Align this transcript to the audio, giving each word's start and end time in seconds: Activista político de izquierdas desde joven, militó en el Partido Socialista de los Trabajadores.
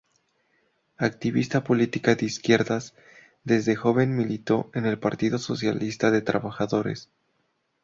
Activista 0.97 1.63
político 1.63 2.15
de 2.15 2.25
izquierdas 2.25 2.95
desde 3.43 3.75
joven, 3.75 4.17
militó 4.17 4.71
en 4.73 4.87
el 4.87 4.97
Partido 4.97 5.37
Socialista 5.37 6.09
de 6.09 6.21
los 6.21 6.25
Trabajadores. 6.25 7.11